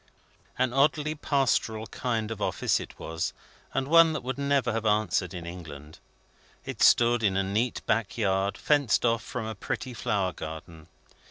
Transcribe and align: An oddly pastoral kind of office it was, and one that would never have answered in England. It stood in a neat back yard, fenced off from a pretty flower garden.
An 0.57 0.73
oddly 0.73 1.13
pastoral 1.13 1.85
kind 1.85 2.31
of 2.31 2.41
office 2.41 2.79
it 2.79 2.97
was, 2.97 3.33
and 3.71 3.87
one 3.87 4.13
that 4.13 4.23
would 4.23 4.39
never 4.39 4.71
have 4.73 4.83
answered 4.83 5.31
in 5.31 5.45
England. 5.45 5.99
It 6.65 6.81
stood 6.81 7.21
in 7.21 7.37
a 7.37 7.43
neat 7.43 7.85
back 7.85 8.17
yard, 8.17 8.57
fenced 8.57 9.05
off 9.05 9.21
from 9.21 9.45
a 9.45 9.53
pretty 9.53 9.93
flower 9.93 10.33
garden. 10.33 10.87